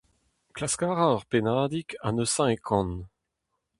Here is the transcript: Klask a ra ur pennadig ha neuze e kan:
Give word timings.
Klask 0.55 0.81
a 0.87 0.89
ra 0.91 1.05
ur 1.15 1.23
pennadig 1.29 1.89
ha 2.01 2.09
neuze 2.11 2.45
e 2.53 2.57
kan: 2.67 2.89